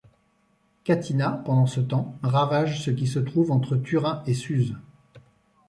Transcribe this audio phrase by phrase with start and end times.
[0.83, 4.73] Catinat, pendant ce temps, ravage ce qui se trouve entre Turin et Suse.